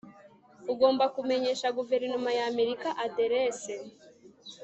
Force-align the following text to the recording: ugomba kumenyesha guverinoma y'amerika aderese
ugomba 0.71 1.05
kumenyesha 1.15 1.67
guverinoma 1.77 2.29
y'amerika 2.37 2.87
aderese 3.05 3.73